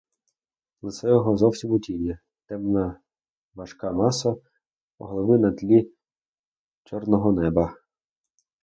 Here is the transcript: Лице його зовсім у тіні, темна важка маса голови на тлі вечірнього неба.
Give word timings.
Лице 0.81 1.07
його 1.07 1.37
зовсім 1.37 1.71
у 1.71 1.79
тіні, 1.79 2.17
темна 2.45 2.99
важка 3.55 3.91
маса 3.91 4.35
голови 4.97 5.37
на 5.39 5.51
тлі 5.51 5.91
вечірнього 6.89 7.31
неба. 7.31 7.75